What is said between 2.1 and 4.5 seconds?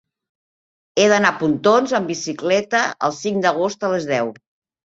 bicicleta el cinc d'agost a les deu.